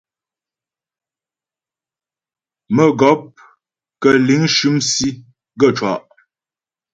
[2.75, 3.21] Mə́gɔp
[4.01, 5.07] kə̂ liŋ shʉm sì
[5.59, 5.95] gaə́ cwâ'a.